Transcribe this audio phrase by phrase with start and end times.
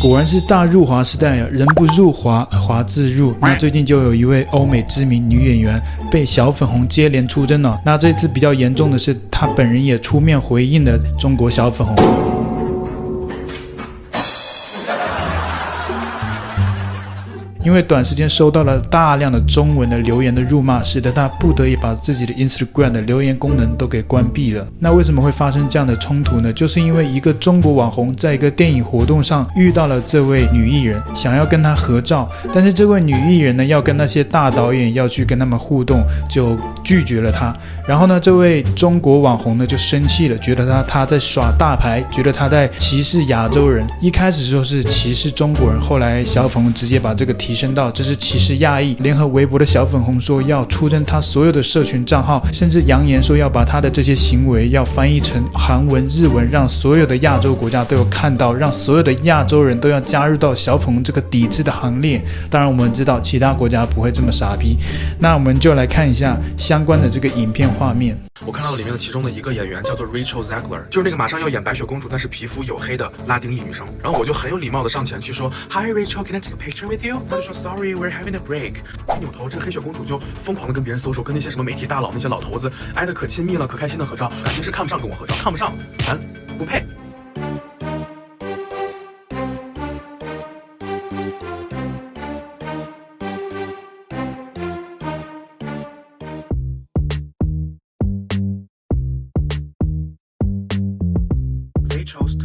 [0.00, 3.34] 果然是大入华时代啊，人不入华，华自入。
[3.40, 7.80] 那最近就有一位欧美知名女演员被小粉红接连出征了。
[7.84, 12.37] 那这次比较严重的是，她本人也出面回应了中国小粉红。
[17.68, 24.66] 因为短时间收到了大量的中文的留言的辱骂，使得他不得已把自己的 Instagram 的留言功能都给关闭了。
[24.78, 26.50] 那为什么会发生这样的冲突呢？
[26.50, 37.54] 就是因为一个中国网红在一个电影活动上遇到了这位女艺人，想要跟她合照，但是这位女艺人呢要跟那些大导演要去跟他们互动，就拒绝了她。
[37.86, 43.86] 然后呢，这位中国网红呢就生气了，觉得他他在耍大牌，觉得他在歧视亚洲人。
[44.00, 47.57] 一开始说是歧视中国人，后来小粉直接把这个提。
[47.58, 62.22] 声道这是歧视亚裔，联合微博的小粉红说要出征他所有的社群账号，甚至扬言说要把他的这些行为要翻译成韩文、日文，让所有的亚洲国家都有看到，让所有的亚洲人都要加入到小粉红这个抵制的行列。
[62.48, 64.76] 当然，我们知道其他国家不会这么傻逼，
[65.18, 68.16] 那我们就来看一下相关的这个影片画面。
[68.46, 73.86] 我看到了里面的其中的一个演员叫做 Rachel Zegler，就是那个马上要演白雪公主，但是皮肤黝黑的拉丁裔女生。
[74.02, 77.20] 然后我就很有礼貌的上前去说，Hi Rachel，Can I take a picture with you？
[77.28, 78.76] 她就说 Sorry，we're having a break。
[79.16, 84.30] 一扭头，这个黑雪公主就疯狂的跟别人搜手跟那些什么媒体大佬、那些老头子挨得可亲密了，可开心的合照。
[84.44, 86.18] 感情是看不上跟我合照，看不上，咱
[86.56, 86.84] 不配。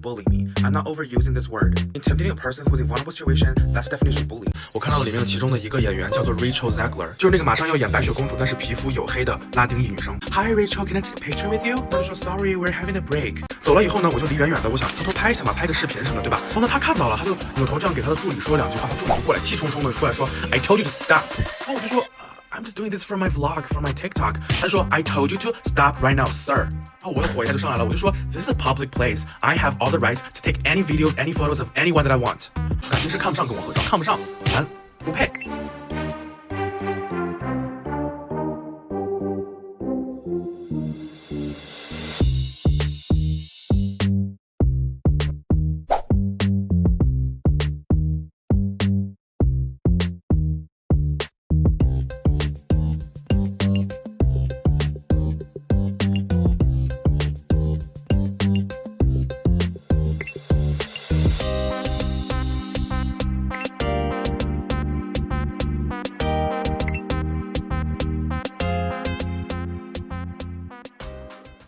[0.00, 0.52] Bully me.
[0.62, 1.78] I'm not overusing this word.
[1.94, 3.54] Intimidating a person who's in vulnerable situation.
[3.72, 4.48] That's definition bully.
[4.72, 10.18] 我看到了里面的其中的一个演员叫做 Rachel Zegler，就是那个马上要演白雪公主，但是皮肤黝黑的拉丁裔女生。
[10.32, 11.76] Hi Rachel, can I take a picture with you？
[11.90, 13.44] 她就说 Sorry, we're having a break。
[13.62, 16.40] 走了以后呢，我就离远远的，我想偷偷拍一下嘛，拍个视频什么的，对吧？
[16.46, 21.22] 然后呢，他看到了，他就扭头这样给他的助理说两句话，他助理就过来气冲冲的出来说，I told you to stop。
[21.60, 22.04] 然后我就说。
[22.53, 24.35] I'm just doing this for my vlog, for my TikTok。
[24.59, 26.67] 他说，I told you to stop right now, sir。
[27.01, 29.23] 然后我的火一下就上来了，我就说，This is a public place.
[29.41, 32.17] I have all the rights to take any videos, any photos of anyone that I
[32.17, 32.47] want。
[32.89, 34.19] 感情是看不上跟我合照，看不上，
[34.51, 34.65] 咱
[35.05, 35.31] 不配。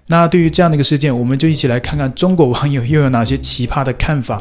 [0.09, 4.41] 那对于这样的一个事件，我们就一起来看看中国网友又有哪些奇葩的看法。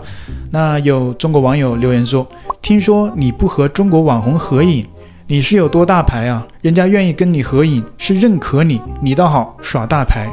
[0.52, 2.28] 那有中国网友留言说
[2.62, 4.86] ：“听说你不和中国网红合影，
[5.28, 6.46] 你是有多大牌啊？
[6.62, 10.30] 人家愿意跟你合影是认可你，你倒好耍大牌。”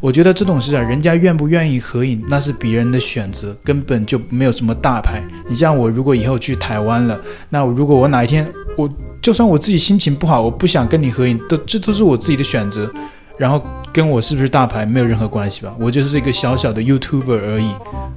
[0.00, 5.22] 我觉得这种事啊，人家愿不愿意合影那是别人的选择，根本就没有什么大牌。
[5.48, 8.90] 你像我，如果以后去台湾了，那如果我哪一天我
[9.20, 12.92] 就算我自己心情不好，我不想跟你合影，都这都是我自己的选择。
[13.38, 13.62] 然后
[13.92, 15.74] 跟我是不是大牌没有任何关系吧？
[15.78, 17.72] 我就是一个小小的 YouTuber 而已。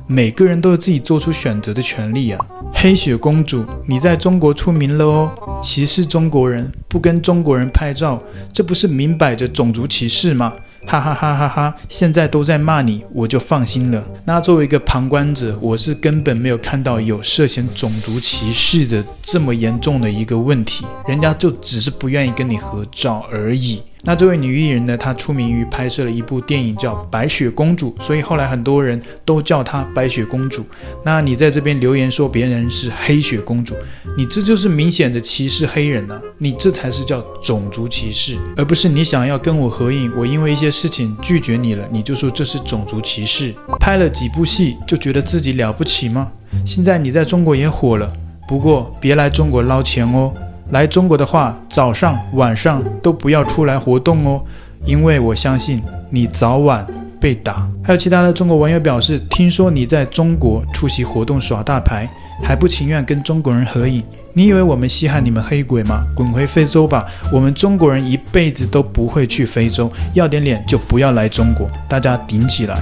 [0.07, 2.45] 每个人都有自己做出选择的权利啊！
[2.73, 5.31] 黑雪公主，你在中国出名了哦，
[5.63, 8.21] 歧视中国人，不跟中国人拍照，
[8.53, 10.53] 这不是明摆着种族歧视吗？
[10.85, 11.75] 哈哈哈哈哈！
[11.89, 14.03] 现在都在骂你，我就放心了。
[14.25, 23.81] 那作为一个旁观者，我是根本没有看到有涉嫌种族歧视的这么严重的一个问题，人家就只是不愿意跟你合照而已。
[24.05, 24.95] 那这位女艺人呢？
[24.95, 30.63] 她出名于拍摄了一部电影叫《白雪公主》，所以后来很多人都叫她白雪公主。
[31.03, 33.73] 那你在这边留言说别人是黑雪公主，
[34.16, 36.21] 你这就是明显的歧视黑人啊！
[36.38, 43.55] 你这才是叫种族歧视，而不是你想要跟我合影，我因为一些事情拒绝你了，你就说这是种族歧视。
[43.79, 46.31] 拍了几部戏就觉得自己了不起吗？
[46.63, 48.13] 现在你在中国也火了，
[48.47, 50.31] 不过别来中国捞钱哦。
[50.72, 54.41] 来中国的话，早上晚上都不要出来活动哦，
[54.84, 56.85] 因为我相信你早晚
[57.20, 57.67] 被打。
[57.84, 62.09] 还有其他的中国网友表示，听说你在中国出席活动耍大牌，
[62.44, 64.03] 还不情愿跟中国人合影，
[64.34, 66.03] 你以为我们稀罕你们黑鬼吗？
[66.16, 67.06] 滚回非洲吧！
[67.32, 72.82] 我们中国人一辈子都不会去非洲，要点脸就不要来中国，大家顶起来！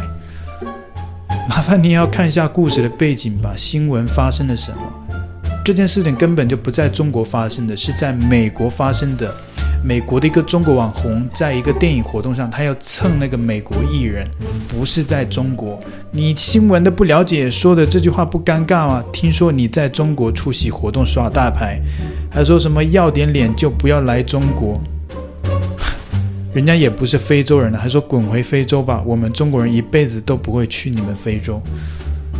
[1.49, 5.02] 麻烦你也要看一下故事的背景吧，新闻发生了什么？
[5.63, 9.33] 这件事情根本就不在中国发生的，是在美国发生的。
[9.81, 14.27] 美国的一个中国网红在一个电影活动上，他要蹭那个美国艺人，
[14.67, 15.79] 不是在中国。
[16.11, 19.03] 你新闻都不了解，说的这句话不尴尬吗？
[19.13, 21.81] 听说你在中国出席活动耍大牌，
[22.29, 24.81] 还说什么要点脸就不要来中国。
[26.53, 31.61] 人家也不是非洲人了，还说滚回非洲吧，我们中国人一辈子都不会去你们非洲。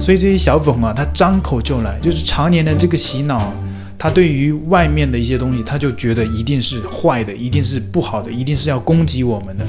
[0.04, 3.54] 所以这些小粉啊，他张口就来，就是常年的这个洗脑。
[3.98, 9.66] 他对于外面的一些东西，他就觉得一定是坏的，一定是不好的，一定是要攻击我们的。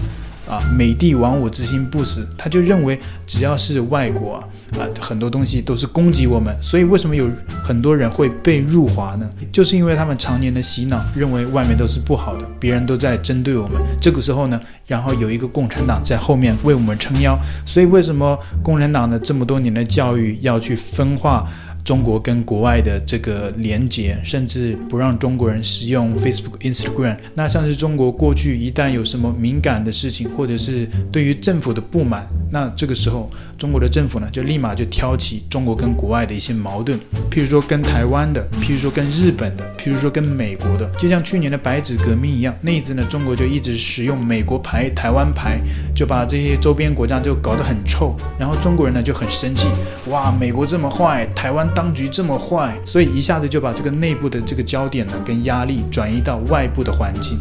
[0.49, 6.55] 啊，美帝亡我之心不死，他就认为只要是外国啊，很多东西都是攻击我们。
[6.63, 7.29] 所以为什么有
[7.63, 9.29] 很多人会被入华呢？
[9.51, 13.81] 就是因为他们常年的洗脑，认为外面都是不好的，别人都在针对我们。
[14.01, 17.39] 这个时候呢，然后有一个共产党在后面为我们撑腰。
[17.65, 21.47] 所以为什么共产党的这么多年的教育要去分化？
[21.85, 27.17] 中国跟国外的这个连接，甚至不让中国人使用 Facebook、Instagram。
[27.35, 36.99] 那像是中国过去一旦有什么敏感的事情，或者是对于政府的不满，那这个时候中国的政府呢，就立马就挑起中国跟国外的一些矛盾。
[37.31, 45.61] 譬如说跟台湾的，譬如说跟日本的，譬如说跟美国的，就像去年的白纸革命一样，那一次呢，中国就一直使用美国牌、台湾牌，
[45.95, 48.15] 就把这些周边国家就搞得很臭。
[48.39, 49.69] 然后中国人呢就很生气，
[50.09, 51.65] 哇，美国这么坏，台湾。
[51.75, 57.41] 当局这么坏，所以一下子就把这个内部的这个焦点呢，跟压力转移到外部的环境，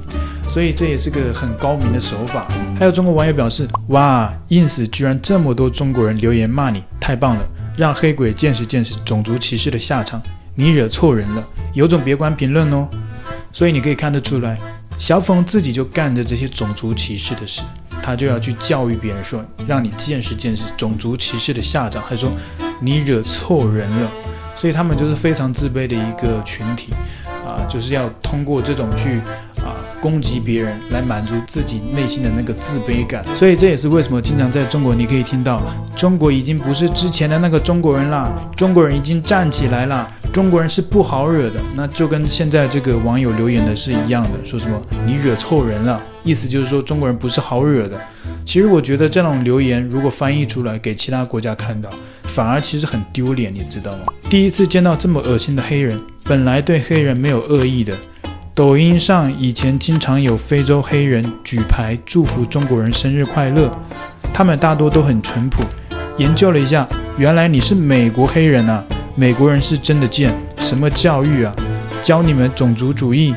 [0.53, 2.45] 所以这也是个很高明的手法。
[2.77, 7.41] 还有中国网友表示：哇，ins 居然这么多中国人留言骂你，太棒了，
[7.75, 10.21] 让黑鬼见识见识种族歧视的下场。
[10.53, 12.87] 你惹错人了，有种别关评论哦。
[13.51, 14.55] 所以你可以看得出来，
[14.99, 17.63] 小粉自己就干着这些种族歧视的事。
[18.03, 22.31] 他就要去教育别人说，让你见识见识种族歧视的下场，还说
[22.79, 24.11] 你惹错人了，
[24.55, 26.93] 所以他们就是非常自卑的一个群体。
[27.43, 29.17] 啊，就是要通过这种去
[29.61, 35.61] 啊攻击别人来满足自己内心的那个自卑感，所以这也是为什么经常在中国你可以听到
[35.95, 47.97] 中国已经不是之前的那个中国人啦，中国人已经站起来了，中国人是不好惹的，那就跟现在这个网友留言的是一样的，说什么你惹错人了，意思就是说中国人不是好惹的。
[48.43, 51.89] 其实我觉得这种留言如果翻译出来给其他国家看到，
[52.19, 54.11] 反而其实很丢脸，你知道吗？
[54.29, 55.97] 第一次见到这么恶心的黑人，
[56.27, 57.95] 本来对黑人没有恶意的。
[58.55, 63.71] 抖音上以前经常有非洲黑人举牌祝福中国人生日快乐，
[64.31, 65.63] 他们大多都很淳朴。
[66.17, 68.83] 研究了一下，原来你是美国黑人啊！
[69.15, 71.51] 美国人是真的贱，什么教育啊？
[72.03, 73.33] 教你们种族主义。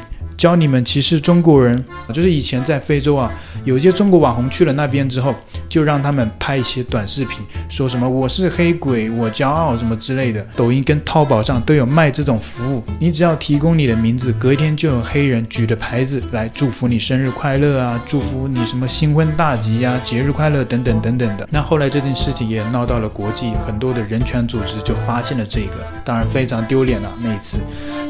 [0.46, 3.32] 教你们歧视中国人，就是以前在非洲啊，
[3.64, 5.34] 有一些中国网红去了那边之后，
[5.68, 10.46] 就让他们拍一些短视频，说什么我是黑鬼，我骄傲什么之类的。
[10.54, 21.48] 抖音跟淘宝上都有卖这种服务，你只要提供你的名字，隔天就有黑人举着牌子来祝福你生日快乐啊，祝福你什么新婚大吉呀、节日快乐等等等等的。
[21.50, 27.10] 那后来这件事情也闹到了国际，很多的人权组织就发现了这个，当然非常丢脸了。
[27.20, 27.58] 那一次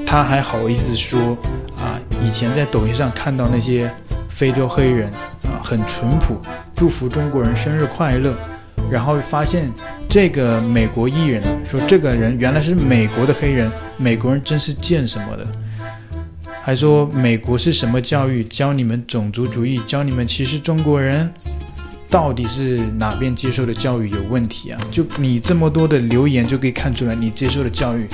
[0.05, 1.35] 他还好意思说
[1.79, 1.97] 啊。
[2.24, 3.90] 以前在抖音上看到那些
[4.30, 5.10] 非洲黑人
[5.44, 6.40] 啊，很淳朴，
[6.72, 8.34] 祝福中国人生日快乐，
[8.90, 9.70] 然后发现
[10.08, 15.46] 这个美国艺人说这个人原来是美国的黑人，美国人真是贱什么的，
[16.62, 21.32] 还说美国是什么教育，教你们种族主义，教你们歧视中国人，
[22.10, 24.80] 到底是哪边接受的教育有问题啊？
[24.90, 28.06] 就你这么多的留言就可以看出来，你接受的教育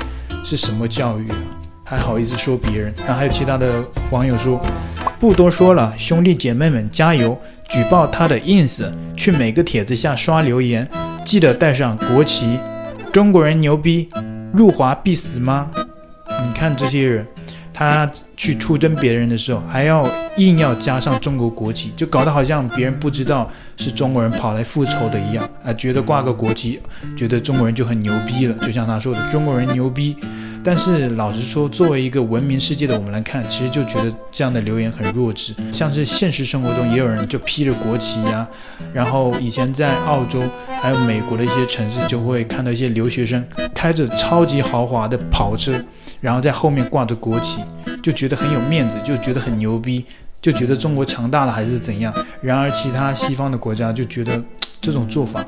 [0.45, 1.37] 是什么教育啊？
[1.85, 4.61] 还好意思说别人，然后还有其他的网友说，
[5.19, 7.39] 不多说了，兄弟姐妹们加油！
[7.69, 10.89] 举报他的 ins，去每个帖子下刷留言，
[11.25, 12.59] 记得带上国旗。
[13.13, 14.09] 中国人牛逼，
[14.53, 15.71] 入华必死吗？
[16.47, 17.27] 你看这些人，
[17.73, 26.81] 他去出征别人的时候，还要硬要加上中国国旗，就搞得好像别人不知道是中国人跑来复仇的一样啊，觉得挂个国旗，
[27.17, 28.55] 觉得中国人就很牛逼了。
[28.67, 30.17] 就像他说的，中国人牛逼。
[30.65, 35.55] 但是老实说，作为一个文明世界的我们来看，其实就觉得这样的留言很弱智。
[35.73, 38.47] 像是现实生活中也有人就披着国旗呀，
[38.93, 40.41] 然后以前在澳洲
[40.81, 45.75] 还有美国的一些城市，就会看到一些留学生开着超级豪华的跑车，
[46.21, 47.61] 然后在后面挂着国旗，
[48.03, 50.05] 就觉得很有面子，就觉得很牛逼，
[50.41, 52.15] 就觉得中国强大了还是怎样。
[52.41, 54.41] 然而其他西方的国家就觉得
[54.81, 55.45] 这种做法。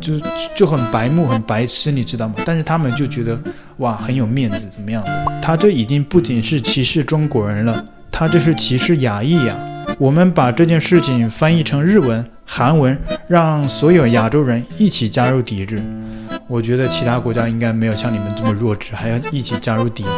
[0.00, 0.14] 就
[0.54, 2.34] 就很白目，很白痴，你知道吗？
[2.44, 3.38] 但是他们就觉得
[3.78, 5.40] 哇，很有面子，怎么样的？
[5.40, 9.54] 他这已经不仅是歧视中国人了，他这是歧视亚裔呀！
[9.98, 12.96] 我们把这件事情翻译成日文、韩文，
[13.28, 15.82] 让所有亚洲人一起加入抵制。
[16.52, 20.10] 我觉得其他国家应该没有像你们这么弱智，还要一起加入抵制。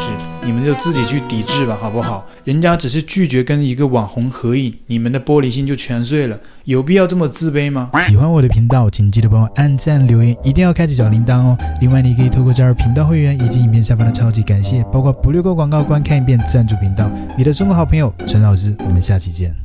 [0.45, 2.27] 你们就自己去抵制吧，好不好？
[2.43, 7.89] 人家只是拒绝跟一个网红合影，你们的玻璃心就全碎了，有必要这么自卑吗？
[8.09, 11.57] 喜欢我的频道，请记得帮我按赞、留言，一定要开启小铃铛哦。
[11.81, 17.09] 另外，你可以透过加入频道会员以及影片下方的超级感谢，包括不略过广告、观看一遍赞助频道。
[17.39, 19.64] 你的中国好朋友陈老师，我们下期见。